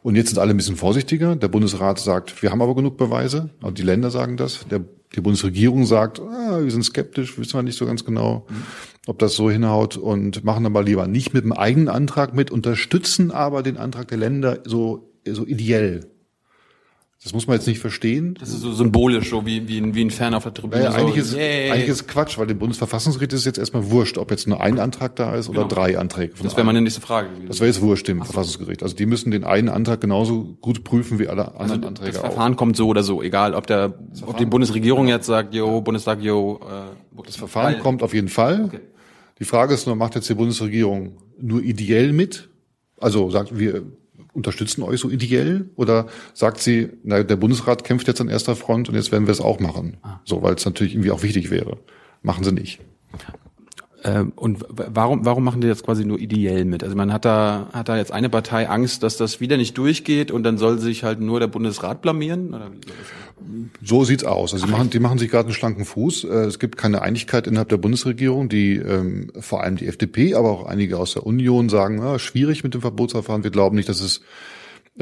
Und 0.01 0.15
jetzt 0.15 0.29
sind 0.29 0.39
alle 0.39 0.51
ein 0.51 0.57
bisschen 0.57 0.75
vorsichtiger. 0.75 1.35
Der 1.35 1.47
Bundesrat 1.49 1.99
sagt, 1.99 2.41
wir 2.41 2.51
haben 2.51 2.61
aber 2.61 2.75
genug 2.75 2.97
Beweise. 2.97 3.49
Und 3.61 3.77
die 3.77 3.83
Länder 3.83 4.11
sagen 4.11 4.37
das. 4.37 4.65
Der, 4.69 4.81
die 5.15 5.21
Bundesregierung 5.21 5.85
sagt, 5.85 6.19
ah, 6.19 6.59
wir 6.63 6.71
sind 6.71 6.83
skeptisch, 6.83 7.37
wissen 7.37 7.53
wir 7.53 7.63
nicht 7.63 7.77
so 7.77 7.85
ganz 7.85 8.05
genau, 8.05 8.45
ob 9.07 9.19
das 9.19 9.35
so 9.35 9.49
hinhaut 9.49 9.97
und 9.97 10.43
machen 10.43 10.65
aber 10.65 10.83
lieber 10.83 11.07
nicht 11.07 11.33
mit 11.33 11.43
dem 11.43 11.51
eigenen 11.51 11.89
Antrag 11.89 12.33
mit, 12.33 12.51
unterstützen 12.51 13.31
aber 13.31 13.63
den 13.63 13.77
Antrag 13.77 14.07
der 14.07 14.19
Länder 14.19 14.59
so, 14.65 15.11
so 15.27 15.45
ideell. 15.45 16.05
Das 17.21 17.33
muss 17.33 17.47
man 17.47 17.57
jetzt 17.57 17.67
nicht 17.67 17.79
verstehen. 17.79 18.35
das 18.39 18.47
ist 18.47 18.61
so 18.61 18.71
symbolisch, 18.71 19.29
so 19.29 19.45
wie, 19.45 19.67
wie, 19.67 19.77
ein, 19.79 19.93
wie 19.93 20.05
ein 20.05 20.09
Fan 20.09 20.33
auf 20.33 20.43
der 20.43 20.53
Tribüne. 20.53 20.89
So, 20.89 20.97
eigentlich, 20.97 21.17
ist, 21.17 21.33
yay. 21.35 21.69
eigentlich 21.69 21.89
ist 21.89 22.07
Quatsch, 22.07 22.37
weil 22.37 22.47
dem 22.47 22.57
Bundesverfassungsgericht 22.59 23.33
ist 23.33 23.39
es 23.41 23.45
jetzt 23.45 23.57
erstmal 23.59 23.91
wurscht, 23.91 24.17
ob 24.17 24.31
jetzt 24.31 24.47
nur 24.47 24.61
ein 24.61 24.79
Antrag 24.79 25.17
da 25.17 25.35
ist 25.35 25.49
oder 25.49 25.63
Genau. 25.63 25.75
drei 25.75 25.97
Anträge. 25.99 26.33
Von 26.37 26.45
das 26.45 26.55
wäre 26.55 26.65
meine 26.65 26.79
nächste 26.79 27.01
Frage 27.01 27.27
gewesen. 27.27 27.47
das 27.49 27.59
wäre 27.59 27.67
jetzt 27.67 27.81
wurscht 27.81 28.07
dem 28.07 28.23
Verfassungsgericht. 28.23 28.83
Also 28.83 28.95
die 28.95 29.05
müssen 29.05 29.31
den 29.31 29.43
einen 29.43 29.67
Antrag 29.67 29.99
genauso 29.99 30.55
gut 30.61 30.85
prüfen 30.85 31.19
wie 31.19 31.27
alle 31.27 31.47
also 31.49 31.73
anderen 31.73 31.81
das 31.81 31.87
Anträge 31.89 32.17
auch. 32.19 32.21
Verfahren 32.21 32.55
kommt 32.55 32.77
so 32.77 32.87
oder 32.87 33.03
so, 33.03 33.21
egal 33.21 33.53
ob 33.53 33.67
der, 33.67 33.95
ob 34.25 34.37
die 34.37 34.45
Bundesregierung 34.45 35.09
jetzt 35.09 35.25
sagt, 35.25 35.53
yo, 35.53 35.81
Bundestag, 35.81 36.21
yo, 36.21 36.61
äh, 36.63 37.21
Das 37.25 37.35
Verfahren 37.35 37.73
weil- 37.73 37.81
kommt 37.81 38.01
auf 38.01 38.13
jeden 38.13 38.29
Fall. 38.29 38.63
Okay. 38.67 38.79
Die 39.39 39.45
Frage 39.45 39.73
ist 39.73 39.87
nur, 39.87 39.97
macht 39.97 40.15
jetzt 40.15 40.29
die 40.29 40.35
Bundesregierung 40.35 41.17
nur 41.37 41.61
ideell 41.63 42.13
mit? 42.13 42.47
Also 42.97 43.29
sagt, 43.29 43.59
wir 43.59 43.83
unterstützen 44.33 44.83
euch 44.83 44.99
so 44.99 45.09
ideell? 45.09 45.69
Oder 45.75 46.07
sagt 46.33 46.59
sie, 46.59 46.89
na, 47.03 47.23
der 47.23 47.35
Bundesrat 47.35 47.83
kämpft 47.83 48.07
jetzt 48.07 48.21
an 48.21 48.29
erster 48.29 48.55
Front 48.55 48.89
und 48.89 48.95
jetzt 48.95 49.11
werden 49.11 49.27
wir 49.27 49.31
es 49.31 49.41
auch 49.41 49.59
machen? 49.59 49.97
Ah. 50.01 50.19
So, 50.25 50.41
weil 50.41 50.55
es 50.55 50.65
natürlich 50.65 50.93
irgendwie 50.93 51.11
auch 51.11 51.23
wichtig 51.23 51.49
wäre. 51.51 51.77
Machen 52.21 52.43
sie 52.43 52.51
nicht. 52.51 52.79
Ähm, 54.03 54.31
und 54.35 54.65
warum, 54.69 55.25
warum 55.25 55.43
machen 55.43 55.61
die 55.61 55.67
jetzt 55.67 55.83
quasi 55.83 56.05
nur 56.05 56.19
ideell 56.19 56.65
mit? 56.65 56.83
Also 56.83 56.95
man 56.95 57.11
hat 57.11 57.25
da, 57.25 57.67
hat 57.73 57.89
da 57.89 57.97
jetzt 57.97 58.11
eine 58.11 58.29
Partei 58.29 58.69
Angst, 58.69 59.03
dass 59.03 59.17
das 59.17 59.39
wieder 59.39 59.57
nicht 59.57 59.77
durchgeht 59.77 60.31
und 60.31 60.43
dann 60.43 60.57
soll 60.57 60.79
sich 60.79 61.03
halt 61.03 61.19
nur 61.19 61.39
der 61.39 61.47
Bundesrat 61.47 62.01
blamieren? 62.01 62.53
Oder? 62.53 62.71
So 63.83 64.03
sieht's 64.03 64.23
aus. 64.23 64.53
Also 64.53 64.65
die 64.65 64.71
machen, 64.71 64.89
die 64.89 64.99
machen 64.99 65.17
sich 65.17 65.29
gerade 65.29 65.45
einen 65.45 65.53
schlanken 65.53 65.85
Fuß. 65.85 66.23
Äh, 66.23 66.27
Es 66.45 66.59
gibt 66.59 66.77
keine 66.77 67.01
Einigkeit 67.01 67.47
innerhalb 67.47 67.69
der 67.69 67.77
Bundesregierung. 67.77 68.47
Die 68.49 68.75
ähm, 68.75 69.31
vor 69.39 69.63
allem 69.63 69.75
die 69.75 69.87
FDP, 69.87 70.35
aber 70.35 70.49
auch 70.49 70.65
einige 70.65 70.97
aus 70.97 71.13
der 71.13 71.25
Union 71.25 71.69
sagen, 71.69 72.01
ah, 72.01 72.19
schwierig 72.19 72.63
mit 72.63 72.73
dem 72.73 72.81
Verbotsverfahren. 72.81 73.43
Wir 73.43 73.51
glauben 73.51 73.75
nicht, 73.75 73.89
dass 73.89 74.01
es 74.01 74.21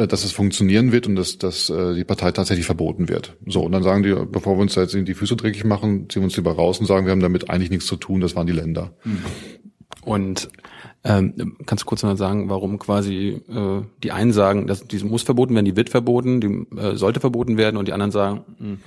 dass 0.05 0.23
es 0.23 0.31
funktionieren 0.31 0.91
wird 0.91 1.07
und 1.07 1.15
dass, 1.15 1.39
dass 1.39 1.69
äh, 1.71 1.95
die 1.95 2.03
Partei 2.03 2.31
tatsächlich 2.31 2.67
verboten 2.67 3.09
wird. 3.09 3.35
So, 3.47 3.63
und 3.63 3.71
dann 3.71 3.81
sagen 3.81 4.03
die, 4.03 4.13
bevor 4.31 4.57
wir 4.57 4.61
uns 4.61 4.75
jetzt 4.75 4.93
in 4.93 5.05
die 5.05 5.15
Füße 5.15 5.35
dreckig 5.35 5.63
machen, 5.63 6.07
ziehen 6.09 6.21
wir 6.21 6.25
uns 6.25 6.37
lieber 6.37 6.51
raus 6.51 6.79
und 6.79 6.85
sagen, 6.85 7.07
wir 7.07 7.11
haben 7.11 7.21
damit 7.21 7.49
eigentlich 7.49 7.71
nichts 7.71 7.87
zu 7.87 7.95
tun, 7.95 8.21
das 8.21 8.35
waren 8.35 8.45
die 8.45 8.53
Länder. 8.53 8.91
Und 10.01 10.49
Ähm, 11.03 11.55
kannst 11.65 11.83
du 11.83 11.85
kurz 11.85 12.03
noch 12.03 12.17
sagen, 12.17 12.49
warum 12.49 12.79
quasi 12.79 13.41
äh, 13.47 13.81
die 14.03 14.11
einen 14.11 14.33
sagen, 14.33 14.67
dass 14.67 14.85
diese 14.85 15.05
muss 15.05 15.23
verboten 15.23 15.53
werden, 15.53 15.63
die 15.63 15.77
wird 15.77 15.89
verboten, 15.89 16.41
die 16.41 16.77
äh, 16.77 16.97
sollte 16.97 17.21
verboten 17.21 17.55
werden 17.55 17.77
und 17.77 17.87
die 17.87 17.93
anderen 17.93 18.11
sagen, 18.11 18.41
mh. 18.59 18.77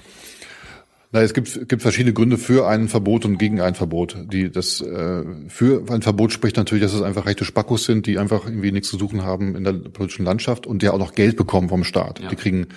Na, 1.12 1.22
es 1.22 1.34
gibt, 1.34 1.68
gibt 1.68 1.82
verschiedene 1.82 2.12
Gründe 2.12 2.38
für 2.38 2.68
ein 2.68 2.88
Verbot 2.88 3.24
und 3.24 3.38
gegen 3.38 3.60
ein 3.60 3.74
Verbot. 3.74 4.16
Die 4.32 4.50
das 4.50 4.80
äh, 4.80 5.24
für 5.48 5.84
ein 5.90 6.02
Verbot 6.02 6.32
spricht 6.32 6.56
natürlich, 6.56 6.84
dass 6.84 6.94
es 6.94 7.02
einfach 7.02 7.26
rechte 7.26 7.44
Spackos 7.44 7.84
sind, 7.84 8.06
die 8.06 8.18
einfach 8.18 8.46
irgendwie 8.46 8.70
nichts 8.70 8.90
zu 8.90 8.98
suchen 8.98 9.24
haben 9.24 9.56
in 9.56 9.64
der 9.64 9.72
politischen 9.72 10.24
Landschaft 10.24 10.68
und 10.68 10.82
die 10.82 10.88
auch 10.88 10.98
noch 10.98 11.14
Geld 11.14 11.36
bekommen 11.36 11.68
vom 11.68 11.82
Staat. 11.82 12.20
Ja. 12.20 12.28
Die 12.28 12.36
kriegen 12.36 12.68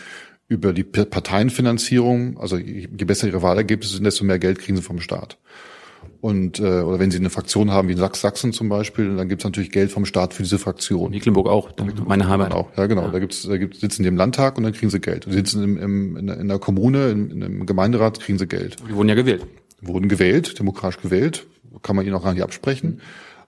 über 0.47 0.73
die 0.73 0.83
Parteienfinanzierung, 0.83 2.37
also 2.39 2.57
je 2.57 2.87
besser 2.87 3.27
ihre 3.27 3.43
Wahlergebnisse 3.43 3.95
sind, 3.95 4.03
desto 4.03 4.25
mehr 4.25 4.39
Geld 4.39 4.59
kriegen 4.59 4.77
sie 4.77 4.83
vom 4.83 4.99
Staat. 4.99 5.37
Und 6.23 6.57
äh, 6.61 6.79
oder 6.79 6.99
wenn 6.99 7.11
sie 7.11 7.17
eine 7.17 7.29
Fraktion 7.29 7.71
haben 7.71 7.89
wie 7.89 7.91
in 7.91 7.97
Sachsen 7.97 8.53
zum 8.53 8.69
Beispiel, 8.69 9.17
dann 9.17 9.27
gibt 9.27 9.41
es 9.41 9.43
natürlich 9.43 9.71
Geld 9.71 9.91
vom 9.91 10.05
Staat 10.05 10.33
für 10.33 10.41
diese 10.41 10.57
Fraktion. 10.57 11.11
Mecklenburg 11.11 11.49
auch, 11.49 11.71
meine 12.07 12.29
Heimat 12.29 12.53
auch. 12.53 12.69
Ja, 12.77 12.85
genau. 12.85 13.01
Ja. 13.01 13.07
Da 13.09 13.19
gibt's, 13.19 13.43
da 13.43 13.57
gibt's, 13.57 13.81
sitzen 13.81 14.03
die 14.03 14.07
im 14.07 14.15
Landtag 14.15 14.55
und 14.55 14.63
dann 14.63 14.71
kriegen 14.71 14.89
sie 14.89 15.01
Geld. 15.01 15.27
Und 15.27 15.33
sitzen 15.33 15.61
im, 15.61 15.77
im, 15.77 16.15
in, 16.15 16.27
der, 16.27 16.39
in 16.39 16.47
der 16.47 16.59
Kommune, 16.59 17.09
in, 17.09 17.29
in 17.29 17.43
einem 17.43 17.65
Gemeinderat 17.65 18.21
kriegen 18.21 18.39
sie 18.39 18.47
Geld. 18.47 18.77
Die 18.87 18.95
wurden 18.95 19.09
ja 19.09 19.15
gewählt. 19.15 19.45
Wurden 19.81 20.07
gewählt, 20.07 20.57
demokratisch 20.59 21.01
gewählt, 21.01 21.45
kann 21.81 21.97
man 21.97 22.05
ihnen 22.05 22.15
auch 22.15 22.23
gar 22.23 22.33
nicht 22.33 22.43
absprechen. 22.43 23.01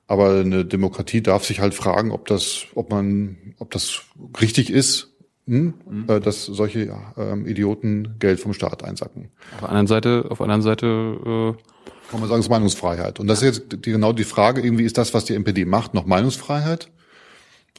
Aber 0.08 0.42
eine 0.42 0.66
Demokratie 0.66 1.22
darf 1.22 1.46
sich 1.46 1.62
halt 1.62 1.76
fragen, 1.76 2.12
ob 2.12 2.28
das, 2.28 2.66
ob 2.76 2.92
man, 2.92 3.38
ob 3.58 3.72
das 3.72 4.02
richtig 4.42 4.70
ist, 4.70 5.14
hm, 5.48 5.76
mhm. 5.90 6.10
äh, 6.10 6.20
dass 6.20 6.44
solche 6.44 6.94
ähm, 7.16 7.48
Idioten 7.48 8.16
Geld 8.20 8.42
vom 8.42 8.52
Staat 8.52 8.84
einsacken. 8.84 9.30
Auf 9.54 9.60
der 9.62 9.70
anderen 9.70 9.88
Seite, 9.88 10.26
auf 10.28 10.40
der 10.40 10.44
anderen 10.44 10.62
Seite 10.62 11.56
äh 11.58 11.76
kann 12.10 12.20
man 12.20 12.30
sagen, 12.30 12.42
ist 12.42 12.50
Meinungsfreiheit. 12.50 13.20
Und 13.20 13.28
das 13.28 13.42
ist 13.42 13.58
jetzt 13.58 13.86
die, 13.86 13.92
genau 13.92 14.14
die 14.14 14.24
Frage, 14.24 14.62
irgendwie 14.62 14.84
ist 14.84 14.98
das, 14.98 15.14
was 15.14 15.26
die 15.26 15.34
NPD 15.34 15.66
macht, 15.66 15.94
noch 15.94 16.06
Meinungsfreiheit? 16.06 16.90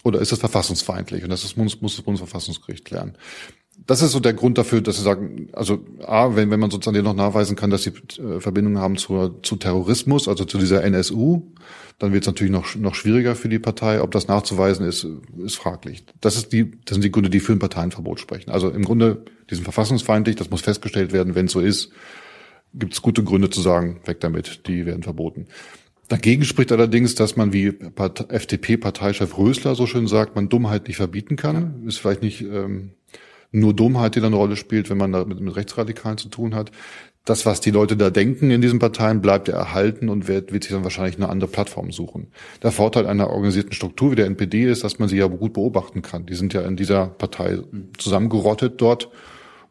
Oder 0.04 0.20
ist 0.20 0.32
das 0.32 0.38
verfassungsfeindlich? 0.38 1.24
Und 1.24 1.30
das 1.30 1.44
ist, 1.44 1.56
muss, 1.56 1.80
muss 1.80 1.96
das 1.96 2.04
Bundesverfassungsgericht 2.04 2.84
klären. 2.84 3.16
Das 3.86 4.02
ist 4.02 4.12
so 4.12 4.20
der 4.20 4.32
Grund 4.32 4.56
dafür, 4.56 4.80
dass 4.80 4.96
sie 4.96 5.02
sagen, 5.02 5.48
also 5.52 5.84
A, 6.04 6.34
wenn, 6.34 6.50
wenn 6.50 6.60
man 6.60 6.70
sozusagen 6.70 7.04
noch 7.04 7.14
nachweisen 7.14 7.56
kann, 7.56 7.70
dass 7.70 7.82
sie 7.82 7.90
äh, 7.90 8.40
Verbindungen 8.40 8.78
haben 8.78 8.96
zur, 8.96 9.42
zu 9.42 9.56
Terrorismus, 9.56 10.28
also 10.28 10.44
zu 10.44 10.58
dieser 10.58 10.82
NSU, 10.82 11.42
dann 11.98 12.12
wird 12.12 12.22
es 12.22 12.26
natürlich 12.26 12.52
noch, 12.52 12.74
noch 12.76 12.94
schwieriger 12.94 13.34
für 13.36 13.48
die 13.48 13.58
Partei. 13.58 14.00
Ob 14.00 14.12
das 14.12 14.28
nachzuweisen 14.28 14.86
ist, 14.86 15.06
ist 15.44 15.56
fraglich. 15.56 16.04
Das, 16.20 16.36
ist 16.36 16.52
die, 16.52 16.70
das 16.84 16.94
sind 16.94 17.04
die 17.04 17.10
Gründe, 17.10 17.28
die 17.28 17.40
für 17.40 17.52
ein 17.52 17.58
Parteienverbot 17.58 18.18
sprechen. 18.18 18.50
Also 18.50 18.70
im 18.70 18.84
Grunde, 18.84 19.24
die 19.50 19.54
sind 19.54 19.64
verfassungsfeindlich, 19.64 20.36
das 20.36 20.50
muss 20.50 20.62
festgestellt 20.62 21.12
werden, 21.12 21.34
wenn 21.34 21.46
es 21.46 21.52
so 21.52 21.60
ist 21.60 21.90
gibt 22.76 22.92
es 22.92 23.02
gute 23.02 23.24
Gründe 23.24 23.50
zu 23.50 23.60
sagen, 23.60 24.00
weg 24.04 24.20
damit, 24.20 24.66
die 24.66 24.86
werden 24.86 25.02
verboten. 25.02 25.46
Dagegen 26.08 26.44
spricht 26.44 26.70
allerdings, 26.70 27.16
dass 27.16 27.36
man, 27.36 27.52
wie 27.52 27.66
FDP-Parteichef 27.66 29.36
Rösler 29.38 29.74
so 29.74 29.86
schön 29.86 30.06
sagt, 30.06 30.36
man 30.36 30.48
Dummheit 30.48 30.86
nicht 30.86 30.98
verbieten 30.98 31.36
kann. 31.36 31.84
Ist 31.86 31.98
vielleicht 31.98 32.22
nicht 32.22 32.42
ähm, 32.42 32.92
nur 33.50 33.74
Dummheit, 33.74 34.14
die 34.14 34.20
da 34.20 34.28
eine 34.28 34.36
Rolle 34.36 34.56
spielt, 34.56 34.88
wenn 34.88 34.98
man 34.98 35.12
da 35.12 35.24
mit, 35.24 35.40
mit 35.40 35.56
Rechtsradikalen 35.56 36.18
zu 36.18 36.28
tun 36.28 36.54
hat. 36.54 36.70
Das, 37.24 37.44
was 37.44 37.60
die 37.60 37.72
Leute 37.72 37.96
da 37.96 38.10
denken 38.10 38.52
in 38.52 38.60
diesen 38.60 38.78
Parteien, 38.78 39.20
bleibt 39.20 39.48
ja 39.48 39.54
erhalten 39.54 40.08
und 40.08 40.28
wird, 40.28 40.52
wird 40.52 40.62
sich 40.62 40.72
dann 40.72 40.84
wahrscheinlich 40.84 41.16
eine 41.16 41.28
andere 41.28 41.50
Plattform 41.50 41.90
suchen. 41.90 42.28
Der 42.62 42.70
Vorteil 42.70 43.04
einer 43.06 43.30
organisierten 43.30 43.72
Struktur 43.72 44.12
wie 44.12 44.16
der 44.16 44.26
NPD 44.26 44.70
ist, 44.70 44.84
dass 44.84 45.00
man 45.00 45.08
sie 45.08 45.16
ja 45.16 45.26
gut 45.26 45.54
beobachten 45.54 46.02
kann. 46.02 46.26
Die 46.26 46.36
sind 46.36 46.54
ja 46.54 46.60
in 46.62 46.76
dieser 46.76 47.08
Partei 47.08 47.58
zusammengerottet 47.98 48.80
dort 48.80 49.08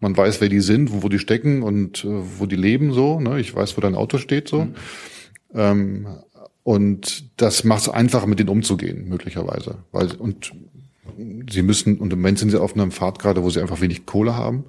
man 0.05 0.15
weiß, 0.15 0.39
wer 0.39 0.49
die 0.49 0.61
sind, 0.61 0.91
wo, 0.91 1.01
wo 1.01 1.09
die 1.09 1.17
stecken 1.17 1.63
und 1.63 2.05
äh, 2.05 2.09
wo 2.37 2.45
die 2.45 2.55
leben 2.55 2.93
so. 2.93 3.19
Ne? 3.19 3.39
Ich 3.39 3.55
weiß, 3.55 3.75
wo 3.75 3.81
dein 3.81 3.95
Auto 3.95 4.19
steht 4.19 4.47
so. 4.47 4.65
Mhm. 4.65 4.75
Ähm, 5.55 6.07
und 6.63 7.41
das 7.41 7.63
macht 7.63 7.81
es 7.81 7.89
einfacher, 7.89 8.27
mit 8.27 8.37
denen 8.37 8.49
umzugehen, 8.49 9.09
möglicherweise. 9.09 9.79
Weil, 9.91 10.11
und 10.15 10.51
sie 11.49 11.63
müssen, 11.63 11.97
und 11.97 12.13
im 12.13 12.19
Moment 12.19 12.39
sind 12.39 12.51
sie 12.51 12.61
auf 12.61 12.75
einem 12.75 12.91
Pfad 12.91 13.17
gerade, 13.17 13.43
wo 13.43 13.49
sie 13.49 13.61
einfach 13.61 13.81
wenig 13.81 14.05
Kohle 14.05 14.35
haben. 14.35 14.65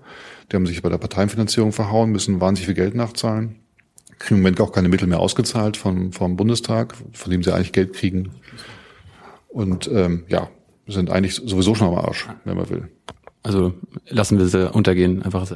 Die 0.50 0.56
haben 0.56 0.66
sich 0.66 0.80
bei 0.80 0.88
der 0.88 0.98
Parteienfinanzierung 0.98 1.72
verhauen, 1.72 2.10
müssen 2.10 2.40
wahnsinnig 2.40 2.66
viel 2.66 2.74
Geld 2.74 2.94
nachzahlen. 2.94 3.56
Kriegen 4.18 4.36
im 4.36 4.42
Moment 4.42 4.60
auch 4.60 4.72
keine 4.72 4.88
Mittel 4.88 5.06
mehr 5.06 5.20
ausgezahlt 5.20 5.76
vom, 5.76 6.12
vom 6.12 6.36
Bundestag, 6.36 6.94
von 7.12 7.30
dem 7.30 7.42
sie 7.42 7.52
eigentlich 7.52 7.72
Geld 7.72 7.92
kriegen. 7.92 8.30
Und 9.48 9.90
ähm, 9.92 10.24
ja, 10.28 10.48
sind 10.86 11.10
eigentlich 11.10 11.34
sowieso 11.34 11.74
schon 11.74 11.88
am 11.88 11.94
Arsch, 11.94 12.26
wenn 12.44 12.56
man 12.56 12.70
will. 12.70 12.88
Also 13.46 13.74
lassen 14.08 14.38
wir 14.38 14.46
sie 14.46 14.68
untergehen, 14.72 15.22
einfach 15.22 15.44